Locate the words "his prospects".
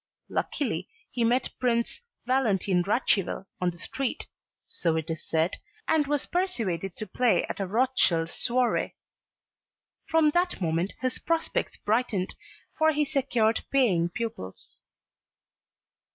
11.01-11.77